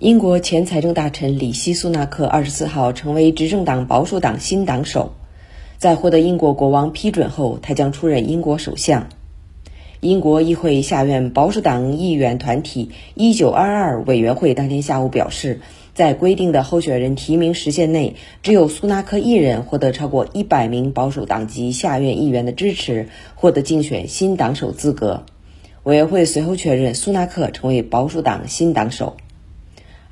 [0.00, 5.12] 英国前财政大臣里希·苏纳克二十四号成为执政党保守党新党首，
[5.78, 9.06] 在获得英国国王批准后，他将出任英国首相。
[10.00, 15.60] 英国议会下院保守党议员团体一九二二委员会当天下午表示，
[15.94, 25.22] 在规定的候选人提名时限内，只有苏纳克一人获得超过一百名保守党籍下院议员的支持，获得竞选新党首资格。
[25.84, 29.16] 委员会随后确认，苏纳克成为保守党新党首。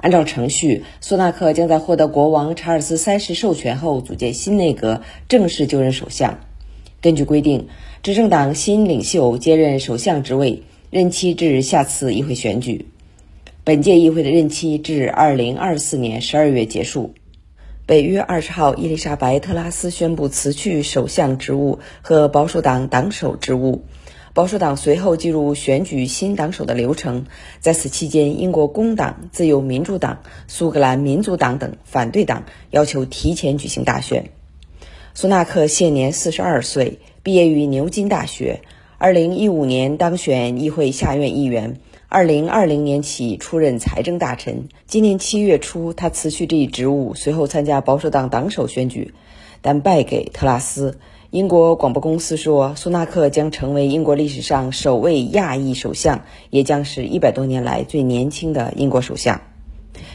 [0.02, 6.40] 按照程序，苏纳克将在获得国王查尔斯三世授权后组建新内阁，正式就任首相。
[7.00, 7.68] 根据规定，
[8.02, 12.88] 执政党新领袖接任首相职位，任期至下次议会选举。
[13.62, 17.14] 本届议会的任期至二零二四年十二月结束。
[17.86, 23.84] 北约二十号，伊丽莎白·特拉斯宣布辞去首相职务和保守党党首职务。
[24.35, 27.27] 保守党随后进入选举新党首的流程，
[27.61, 34.30] 在此期间，英国工党、自由民主党、苏格兰民族党等反对党要求提前举行大选。
[35.12, 38.62] 苏纳克现年四十二岁，毕业于牛津大学，
[38.97, 44.69] 二零一五年当选议会下院议员，二零二零年起出任财政大臣。
[44.86, 49.12] 今年七月初，他辞去这一职务，随后参加保守党党首选举，
[49.61, 50.98] 但败给特拉斯。
[51.33, 59.41] 英国广播公司说，苏纳克将成为英国历史上首位亚裔首相，也将是一百多年来最年轻的英国首相。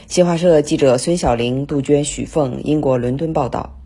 [0.05, 3.76] 新华社记者孙晓玲、杜鹃、许凤，英国伦敦报道。